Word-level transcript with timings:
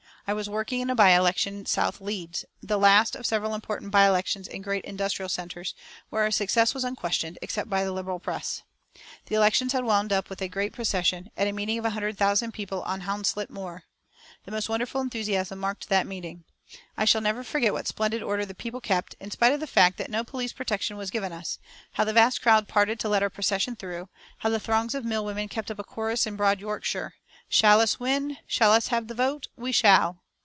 I 0.27 0.33
was 0.33 0.47
working 0.49 0.79
in 0.79 0.89
a 0.89 0.95
by 0.95 1.09
election 1.09 1.59
at 1.61 1.67
South 1.67 1.99
Leeds, 1.99 2.45
the 2.61 2.77
last 2.77 3.17
of 3.17 3.25
several 3.25 3.53
important 3.53 3.91
by 3.91 4.05
elections 4.07 4.47
in 4.47 4.61
great 4.61 4.85
industrial 4.85 5.27
centres, 5.27 5.73
where 6.09 6.23
our 6.23 6.31
success 6.31 6.73
was 6.73 6.85
unquestioned, 6.85 7.37
except 7.41 7.69
by 7.69 7.83
the 7.83 7.91
Liberal 7.91 8.19
press. 8.19 8.61
The 9.25 9.35
elections 9.35 9.73
had 9.73 9.83
wound 9.83 10.13
up 10.13 10.29
with 10.29 10.41
a 10.41 10.47
great 10.47 10.71
procession, 10.71 11.31
and 11.35 11.49
a 11.49 11.51
meeting 11.51 11.79
of 11.79 11.83
100,000 11.83 12.53
people 12.53 12.81
on 12.83 13.01
Hounslet 13.01 13.49
Moor. 13.49 13.83
The 14.45 14.51
most 14.51 14.69
wonderful 14.69 15.01
enthusiasm 15.01 15.59
marked 15.59 15.89
that 15.89 16.07
meeting. 16.07 16.45
I 16.95 17.03
shall 17.03 17.19
never 17.19 17.43
forget 17.43 17.73
what 17.73 17.87
splendid 17.87 18.23
order 18.23 18.45
the 18.45 18.55
people 18.55 18.79
kept, 18.79 19.15
in 19.19 19.31
spite 19.31 19.51
of 19.51 19.59
the 19.59 19.67
fact 19.67 19.97
that 19.97 20.11
no 20.11 20.23
police 20.23 20.53
protection 20.53 20.95
was 20.95 21.11
given 21.11 21.33
us; 21.33 21.59
how 21.93 22.05
the 22.05 22.13
vast 22.13 22.41
crowd 22.41 22.69
parted 22.69 23.01
to 23.01 23.09
let 23.09 23.23
our 23.23 23.29
procession 23.29 23.75
through; 23.75 24.07
how 24.37 24.49
the 24.49 24.61
throngs 24.61 24.95
of 24.95 25.03
mill 25.03 25.25
women 25.25 25.49
kept 25.49 25.69
up 25.71 25.79
a 25.79 25.83
chorus 25.83 26.25
in 26.25 26.37
broad 26.37 26.61
Yorkshire: 26.61 27.15
"Shall 27.49 27.81
us 27.81 27.99
win? 27.99 28.37
Shall 28.47 28.71
us 28.71 28.87
have 28.87 29.09
the 29.09 29.13
vote? 29.13 29.47
We 29.57 29.73
shall!" 29.73 30.19